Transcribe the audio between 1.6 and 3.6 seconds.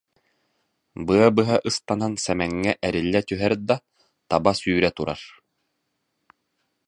ыстанан Сэмэҥҥэ эриллэ түһэр